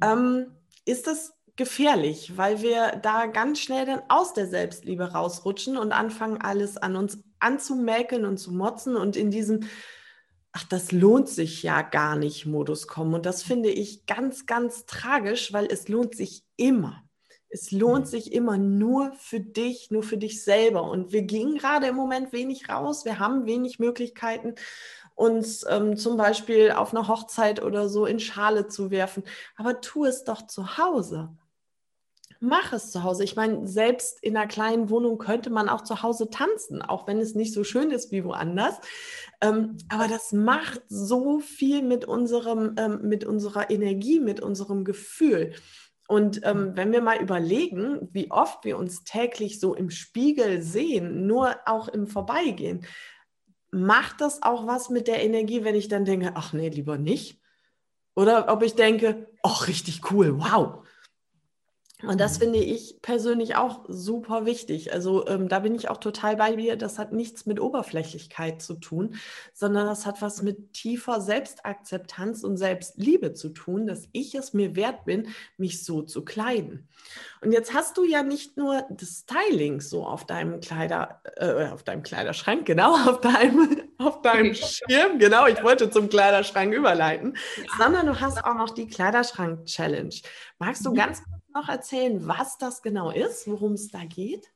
[0.01, 0.07] mhm.
[0.07, 0.51] ähm,
[0.85, 6.41] ist das gefährlich, weil wir da ganz schnell dann aus der Selbstliebe rausrutschen und anfangen,
[6.41, 9.61] alles an uns anzumäkeln und zu motzen und in diesem
[10.53, 13.13] Ach, das lohnt sich ja gar nicht Modus kommen.
[13.13, 17.03] Und das finde ich ganz, ganz tragisch, weil es lohnt sich immer.
[17.51, 20.89] Es lohnt sich immer nur für dich, nur für dich selber.
[20.89, 23.03] Und wir gehen gerade im Moment wenig raus.
[23.05, 24.55] Wir haben wenig Möglichkeiten,
[25.15, 29.23] uns ähm, zum Beispiel auf einer Hochzeit oder so in Schale zu werfen.
[29.57, 31.29] Aber tu es doch zu Hause.
[32.43, 33.23] Mach es zu Hause.
[33.23, 37.19] Ich meine, selbst in einer kleinen Wohnung könnte man auch zu Hause tanzen, auch wenn
[37.19, 38.79] es nicht so schön ist wie woanders.
[39.41, 45.53] Ähm, aber das macht so viel mit unserem, ähm, mit unserer Energie, mit unserem Gefühl.
[46.11, 51.25] Und ähm, wenn wir mal überlegen, wie oft wir uns täglich so im Spiegel sehen,
[51.25, 52.85] nur auch im Vorbeigehen,
[53.71, 57.39] macht das auch was mit der Energie, wenn ich dann denke, ach nee, lieber nicht?
[58.13, 60.85] Oder ob ich denke, ach, richtig cool, wow,
[62.03, 62.43] und das mhm.
[62.43, 64.93] finde ich persönlich auch super wichtig.
[64.93, 66.75] Also ähm, da bin ich auch total bei dir.
[66.75, 69.15] Das hat nichts mit Oberflächlichkeit zu tun,
[69.53, 74.75] sondern das hat was mit tiefer Selbstakzeptanz und Selbstliebe zu tun, dass ich es mir
[74.75, 76.87] wert bin, mich so zu kleiden.
[77.41, 81.83] Und jetzt hast du ja nicht nur das Styling so auf deinem Kleider, äh, auf
[81.83, 87.37] deinem Kleiderschrank, genau, auf deinem, auf deinem Schirm, genau, ich wollte zum Kleiderschrank überleiten,
[87.77, 90.15] sondern du hast auch noch die Kleiderschrank-Challenge.
[90.59, 90.95] Magst du mhm.
[90.95, 94.47] ganz kurz noch erzählen, was das genau ist, worum es da geht?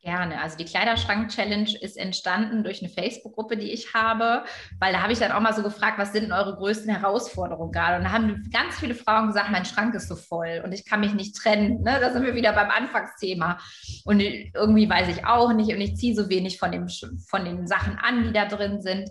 [0.00, 0.40] Gerne.
[0.40, 4.44] Also die Kleiderschrank-Challenge ist entstanden durch eine Facebook-Gruppe, die ich habe,
[4.78, 7.98] weil da habe ich dann auch mal so gefragt, was sind eure größten Herausforderungen gerade?
[7.98, 11.00] Und da haben ganz viele Frauen gesagt, mein Schrank ist so voll und ich kann
[11.00, 11.82] mich nicht trennen.
[11.82, 11.98] Ne?
[12.00, 13.58] Da sind wir wieder beim Anfangsthema.
[14.04, 16.86] Und irgendwie weiß ich auch nicht und ich ziehe so wenig von, dem,
[17.28, 19.10] von den Sachen an, die da drin sind.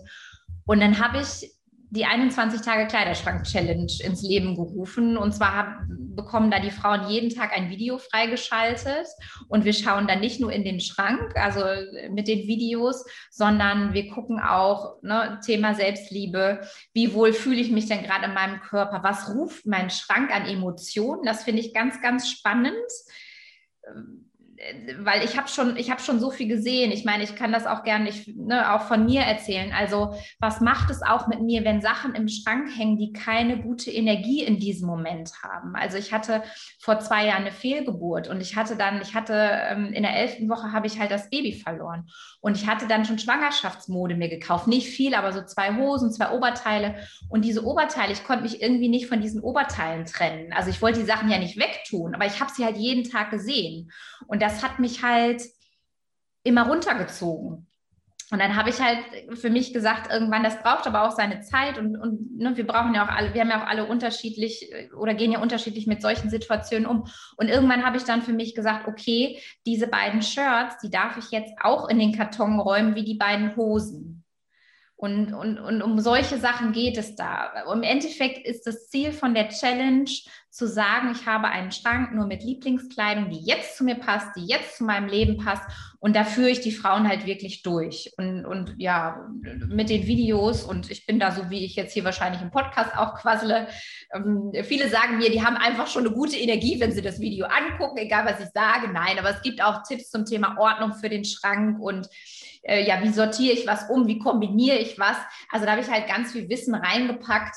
[0.64, 1.52] Und dann habe ich
[1.90, 5.16] die 21 Tage Kleiderschrank Challenge ins Leben gerufen.
[5.16, 9.06] Und zwar bekommen da die Frauen jeden Tag ein Video freigeschaltet.
[9.48, 11.64] Und wir schauen dann nicht nur in den Schrank, also
[12.10, 16.60] mit den Videos, sondern wir gucken auch ne, Thema Selbstliebe.
[16.92, 19.00] Wie wohl fühle ich mich denn gerade in meinem Körper?
[19.02, 21.22] Was ruft mein Schrank an Emotionen?
[21.24, 22.76] Das finde ich ganz, ganz spannend
[24.98, 26.90] weil ich habe schon, ich schon so viel gesehen.
[26.90, 29.72] Ich meine, ich kann das auch gerne ne, auch von mir erzählen.
[29.72, 33.90] Also, was macht es auch mit mir, wenn Sachen im Schrank hängen, die keine gute
[33.90, 35.76] Energie in diesem Moment haben?
[35.76, 36.42] Also, ich hatte
[36.80, 39.34] vor zwei Jahren eine Fehlgeburt und ich hatte dann, ich hatte
[39.70, 42.08] ähm, in der elften Woche habe ich halt das Baby verloren
[42.40, 46.30] und ich hatte dann schon Schwangerschaftsmode mir gekauft, nicht viel, aber so zwei Hosen, zwei
[46.30, 46.96] Oberteile
[47.28, 50.52] und diese Oberteile, ich konnte mich irgendwie nicht von diesen Oberteilen trennen.
[50.52, 53.30] Also, ich wollte die Sachen ja nicht wegtun, aber ich habe sie halt jeden Tag
[53.30, 53.92] gesehen
[54.26, 55.42] und das hat mich halt
[56.42, 57.68] immer runtergezogen.
[58.30, 58.98] Und dann habe ich halt
[59.38, 62.94] für mich gesagt, irgendwann, das braucht aber auch seine Zeit und, und ne, wir brauchen
[62.94, 66.28] ja auch alle, wir haben ja auch alle unterschiedlich oder gehen ja unterschiedlich mit solchen
[66.28, 67.04] Situationen um.
[67.38, 71.30] Und irgendwann habe ich dann für mich gesagt, okay, diese beiden Shirts, die darf ich
[71.30, 74.24] jetzt auch in den Karton räumen wie die beiden Hosen.
[74.94, 77.62] Und, und, und um solche Sachen geht es da.
[77.72, 80.10] Im Endeffekt ist das Ziel von der Challenge,
[80.58, 84.44] zu sagen, ich habe einen Schrank nur mit Lieblingskleidung, die jetzt zu mir passt, die
[84.44, 85.62] jetzt zu meinem Leben passt.
[86.00, 88.12] Und da führe ich die Frauen halt wirklich durch.
[88.18, 89.24] Und, und ja,
[89.68, 92.96] mit den Videos, und ich bin da so, wie ich jetzt hier wahrscheinlich im Podcast
[92.96, 93.68] auch quassele.
[94.12, 97.46] Ähm, viele sagen mir, die haben einfach schon eine gute Energie, wenn sie das Video
[97.46, 98.92] angucken, egal was ich sage.
[98.92, 102.08] Nein, aber es gibt auch Tipps zum Thema Ordnung für den Schrank und
[102.64, 105.16] äh, ja, wie sortiere ich was um, wie kombiniere ich was.
[105.52, 107.54] Also da habe ich halt ganz viel Wissen reingepackt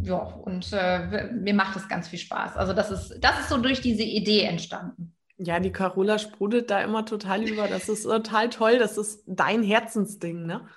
[0.00, 2.56] ja, und äh, mir macht es ganz viel Spaß.
[2.56, 5.14] Also das ist, das ist so durch diese Idee entstanden.
[5.36, 7.68] Ja, die Carola sprudelt da immer total über.
[7.68, 8.78] Das ist total toll.
[8.78, 10.68] Das ist dein Herzensding, ne?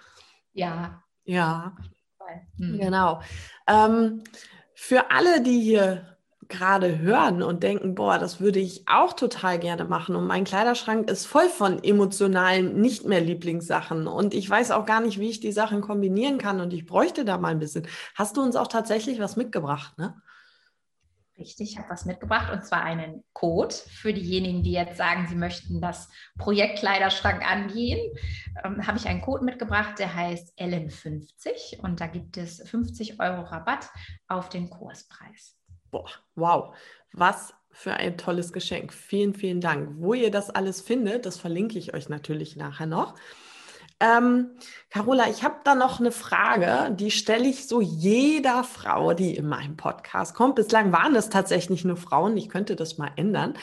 [0.54, 1.04] Ja.
[1.24, 1.76] Ja.
[2.58, 2.80] Mhm.
[2.80, 3.22] Genau.
[3.68, 4.24] Ähm,
[4.74, 6.15] für alle, die hier
[6.48, 10.16] gerade hören und denken, boah, das würde ich auch total gerne machen.
[10.16, 14.08] Und mein Kleiderschrank ist voll von emotionalen, nicht mehr Lieblingssachen.
[14.08, 16.62] Und ich weiß auch gar nicht, wie ich die Sachen kombinieren kann.
[16.62, 17.88] Und ich bräuchte da mal ein bisschen.
[18.16, 20.22] Hast du uns auch tatsächlich was mitgebracht, ne?
[21.38, 25.36] Richtig, ich habe was mitgebracht und zwar einen Code für diejenigen, die jetzt sagen, sie
[25.36, 28.00] möchten das Projekt Kleiderschrank angehen.
[28.64, 33.42] Ähm, habe ich einen Code mitgebracht, der heißt Ellen50 und da gibt es 50 Euro
[33.42, 33.90] Rabatt
[34.30, 35.58] auf den Kurspreis.
[35.96, 36.76] Boah, wow,
[37.14, 38.92] was für ein tolles Geschenk.
[38.92, 39.92] Vielen, vielen Dank.
[39.98, 43.16] Wo ihr das alles findet, das verlinke ich euch natürlich nachher noch.
[44.02, 44.52] Ähm,
[44.90, 49.48] Carola, ich habe da noch eine Frage, die stelle ich so jeder Frau, die in
[49.48, 50.56] meinem Podcast kommt.
[50.56, 53.54] Bislang waren es tatsächlich nur Frauen, ich könnte das mal ändern.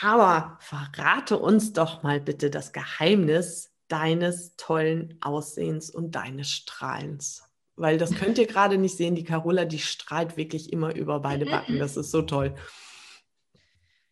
[0.00, 7.42] Aber verrate uns doch mal bitte das Geheimnis deines tollen Aussehens und deines Strahlens
[7.76, 9.14] weil das könnt ihr gerade nicht sehen.
[9.14, 11.78] Die Carola, die strahlt wirklich immer über beide Backen.
[11.78, 12.54] Das ist so toll.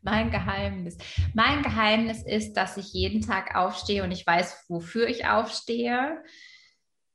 [0.03, 0.97] Mein Geheimnis.
[1.35, 6.23] Mein Geheimnis ist, dass ich jeden Tag aufstehe und ich weiß, wofür ich aufstehe.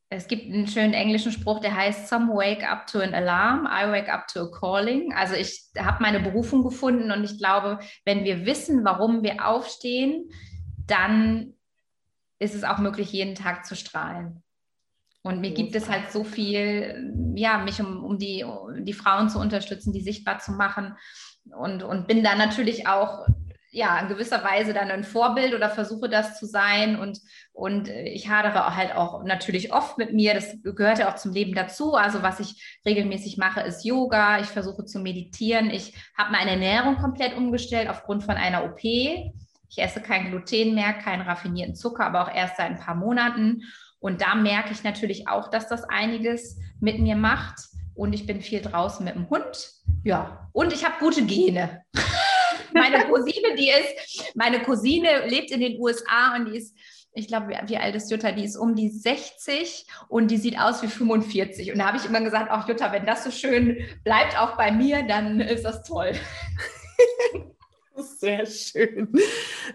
[0.09, 3.91] Es gibt einen schönen englischen Spruch, der heißt, Some wake up to an alarm, I
[3.91, 5.13] wake up to a calling.
[5.13, 10.29] Also ich habe meine Berufung gefunden und ich glaube, wenn wir wissen, warum wir aufstehen,
[10.85, 11.55] dann
[12.37, 14.43] ist es auch möglich, jeden Tag zu strahlen.
[15.25, 19.27] Und mir gibt es halt so viel, ja, mich um, um, die, um die Frauen
[19.27, 20.95] zu unterstützen, die sichtbar zu machen.
[21.57, 23.25] Und, und bin da natürlich auch,
[23.71, 26.99] ja, in gewisser Weise dann ein Vorbild oder versuche das zu sein.
[26.99, 27.21] Und,
[27.53, 30.35] und ich hadere halt auch natürlich oft mit mir.
[30.35, 31.95] Das gehört ja auch zum Leben dazu.
[31.95, 34.39] Also was ich regelmäßig mache, ist Yoga.
[34.41, 35.71] Ich versuche zu meditieren.
[35.71, 38.83] Ich habe meine Ernährung komplett umgestellt aufgrund von einer OP.
[38.83, 43.63] Ich esse kein Gluten mehr, keinen raffinierten Zucker, aber auch erst seit ein paar Monaten.
[43.99, 47.59] Und da merke ich natürlich auch, dass das einiges mit mir macht.
[47.95, 49.71] Und ich bin viel draußen mit dem Hund.
[50.03, 51.83] Ja, und ich habe gute Gene.
[52.73, 56.77] meine Cousine, die ist, meine Cousine lebt in den USA und die ist,
[57.13, 58.33] ich glaube, wie, alt ist Jutta?
[58.33, 61.71] Die ist um die 60 und die sieht aus wie 45.
[61.71, 64.71] Und da habe ich immer gesagt, ach Jutta, wenn das so schön bleibt auch bei
[64.71, 66.11] mir, dann ist das toll.
[67.97, 69.13] Sehr schön.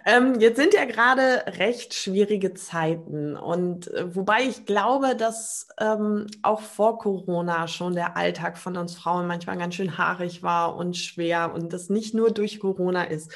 [0.04, 6.26] Ähm, jetzt sind ja gerade recht schwierige Zeiten und äh, wobei ich glaube, dass ähm,
[6.42, 10.96] auch vor Corona schon der Alltag von uns Frauen manchmal ganz schön haarig war und
[10.96, 13.33] schwer und das nicht nur durch Corona ist.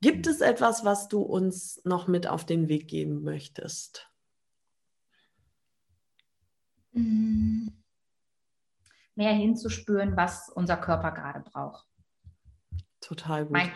[0.00, 4.08] Gibt es etwas, was du uns noch mit auf den Weg geben möchtest?
[6.92, 7.68] Mm.
[9.14, 11.86] Mehr hinzuspüren, was unser Körper gerade braucht.
[13.00, 13.52] Total gut.
[13.52, 13.72] Mein,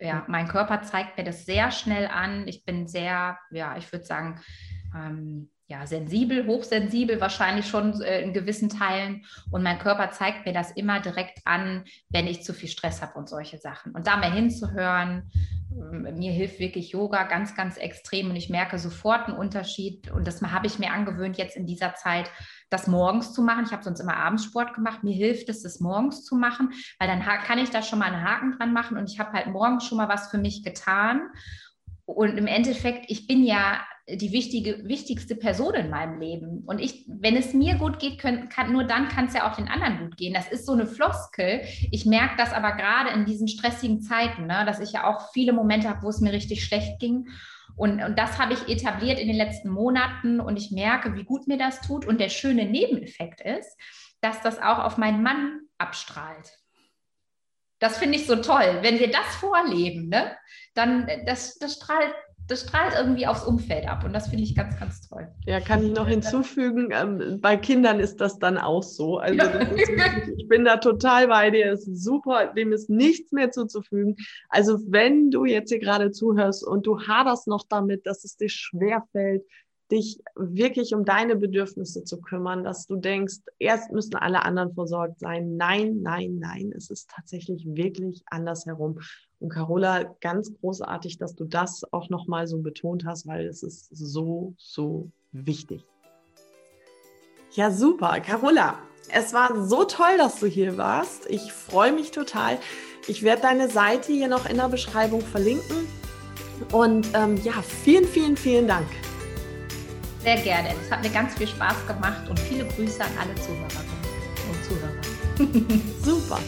[0.00, 2.46] ja, mein Körper zeigt mir das sehr schnell an.
[2.46, 4.40] Ich bin sehr, ja, ich würde sagen,
[4.94, 9.24] ähm, ja, sensibel, hochsensibel wahrscheinlich schon äh, in gewissen Teilen.
[9.50, 13.18] Und mein Körper zeigt mir das immer direkt an, wenn ich zu viel Stress habe
[13.18, 13.92] und solche Sachen.
[13.92, 15.30] Und da mehr hinzuhören,
[15.70, 18.30] mir hilft wirklich Yoga ganz, ganz extrem.
[18.30, 20.10] Und ich merke sofort einen Unterschied.
[20.10, 22.30] Und das habe ich mir angewöhnt, jetzt in dieser Zeit
[22.70, 23.64] das morgens zu machen.
[23.66, 25.04] Ich habe sonst immer Abendsport gemacht.
[25.04, 28.24] Mir hilft es, das morgens zu machen, weil dann kann ich da schon mal einen
[28.24, 31.28] Haken dran machen und ich habe halt morgens schon mal was für mich getan.
[32.06, 36.62] Und im Endeffekt, ich bin ja die wichtige, wichtigste Person in meinem Leben.
[36.66, 39.56] Und ich, wenn es mir gut geht, können, kann, nur dann kann es ja auch
[39.56, 40.32] den anderen gut gehen.
[40.32, 41.60] Das ist so eine Floskel.
[41.90, 45.52] Ich merke das aber gerade in diesen stressigen Zeiten, ne, dass ich ja auch viele
[45.52, 47.28] Momente habe, wo es mir richtig schlecht ging.
[47.76, 51.46] Und, und das habe ich etabliert in den letzten Monaten und ich merke, wie gut
[51.46, 52.06] mir das tut.
[52.06, 53.76] Und der schöne Nebeneffekt ist,
[54.22, 56.58] dass das auch auf meinen Mann abstrahlt.
[57.78, 58.78] Das finde ich so toll.
[58.80, 60.34] Wenn wir das vorleben, ne,
[60.74, 62.14] dann das, das strahlt
[62.48, 65.28] das strahlt irgendwie aufs Umfeld ab und das finde ich ganz, ganz toll.
[65.44, 69.18] Ja, kann ich noch hinzufügen, ähm, bei Kindern ist das dann auch so.
[69.18, 73.50] Also wirklich, ich bin da total bei dir, es ist super, dem ist nichts mehr
[73.50, 74.16] zuzufügen.
[74.48, 78.48] Also wenn du jetzt hier gerade zuhörst und du haderst noch damit, dass es dir
[78.48, 79.44] schwerfällt,
[79.90, 85.20] dich wirklich um deine Bedürfnisse zu kümmern, dass du denkst, erst müssen alle anderen versorgt
[85.20, 85.56] sein.
[85.56, 89.00] Nein, nein, nein, es ist tatsächlich wirklich andersherum.
[89.40, 93.88] Und Carola, ganz großartig, dass du das auch nochmal so betont hast, weil es ist
[93.96, 95.84] so, so wichtig.
[97.52, 98.20] Ja, super.
[98.20, 98.78] Carola,
[99.10, 101.28] es war so toll, dass du hier warst.
[101.30, 102.58] Ich freue mich total.
[103.06, 105.86] Ich werde deine Seite hier noch in der Beschreibung verlinken.
[106.72, 108.86] Und ähm, ja, vielen, vielen, vielen Dank.
[110.22, 110.70] Sehr gerne.
[110.82, 113.98] Es hat mir ganz viel Spaß gemacht und viele Grüße an alle Zuhörerinnen
[114.50, 115.80] und Zuhörer.
[116.04, 116.40] Super.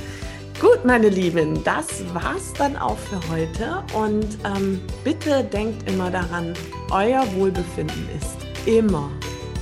[0.60, 3.82] Gut, meine Lieben, das war's dann auch für heute.
[3.94, 6.52] Und ähm, bitte denkt immer daran,
[6.90, 9.10] euer Wohlbefinden ist immer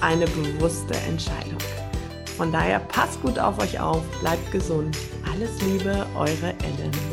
[0.00, 1.58] eine bewusste Entscheidung.
[2.36, 4.96] Von daher passt gut auf euch auf, bleibt gesund.
[5.32, 7.07] Alles Liebe, eure Ellen.